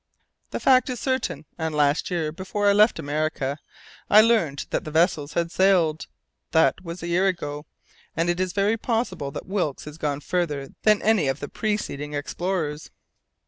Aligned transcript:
"The 0.49 0.59
fact 0.59 0.89
is 0.89 0.99
certain, 0.99 1.45
and 1.59 1.75
last 1.75 2.09
year, 2.09 2.31
before 2.31 2.67
I 2.67 2.73
left 2.73 2.97
America, 2.97 3.59
I 4.09 4.19
learned 4.21 4.65
that 4.71 4.83
the 4.83 4.89
vessels 4.89 5.33
had 5.33 5.51
sailed. 5.51 6.07
That 6.53 6.83
was 6.83 7.03
a 7.03 7.07
year 7.07 7.27
ago, 7.27 7.67
and 8.17 8.27
it 8.27 8.39
is 8.39 8.51
very 8.51 8.77
possible 8.77 9.29
that 9.29 9.45
Wilkes 9.45 9.85
has 9.85 9.99
gone 9.99 10.21
farther 10.21 10.69
than 10.81 11.03
any 11.03 11.27
of 11.27 11.39
the 11.39 11.47
preceding 11.47 12.15
explorers." 12.15 12.89